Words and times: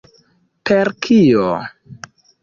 Per 0.69 0.89
kio? 1.07 1.43